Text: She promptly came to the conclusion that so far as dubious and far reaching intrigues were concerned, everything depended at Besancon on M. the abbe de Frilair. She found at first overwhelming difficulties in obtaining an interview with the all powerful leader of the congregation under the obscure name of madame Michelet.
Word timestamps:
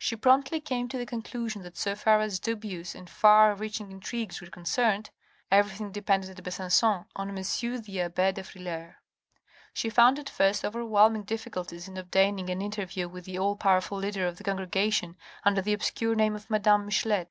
She 0.00 0.16
promptly 0.16 0.58
came 0.60 0.88
to 0.88 0.98
the 0.98 1.06
conclusion 1.06 1.62
that 1.62 1.76
so 1.76 1.94
far 1.94 2.18
as 2.20 2.40
dubious 2.40 2.92
and 2.92 3.08
far 3.08 3.54
reaching 3.54 3.92
intrigues 3.92 4.40
were 4.40 4.48
concerned, 4.48 5.10
everything 5.48 5.92
depended 5.92 6.36
at 6.36 6.44
Besancon 6.44 7.06
on 7.14 7.28
M. 7.28 7.36
the 7.36 8.00
abbe 8.00 8.32
de 8.32 8.42
Frilair. 8.42 8.96
She 9.72 9.88
found 9.88 10.18
at 10.18 10.28
first 10.28 10.64
overwhelming 10.64 11.22
difficulties 11.22 11.86
in 11.86 11.96
obtaining 11.96 12.50
an 12.50 12.60
interview 12.60 13.08
with 13.08 13.26
the 13.26 13.38
all 13.38 13.54
powerful 13.54 13.96
leader 13.98 14.26
of 14.26 14.38
the 14.38 14.42
congregation 14.42 15.16
under 15.44 15.62
the 15.62 15.74
obscure 15.74 16.16
name 16.16 16.34
of 16.34 16.50
madame 16.50 16.86
Michelet. 16.86 17.28